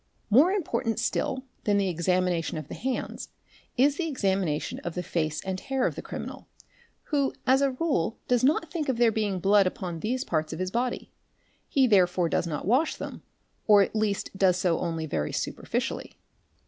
[0.17, 3.29] |_ More important still than the examination of the hands,
[3.77, 6.47] is the exami "nation of the face and hair of the criminal,
[7.13, 10.57] who as a rule does not think if there being blood upon these parts of
[10.59, 11.11] his body;
[11.69, 13.21] he therefore does not Wash them
[13.67, 16.17] or at least does so only very superficially.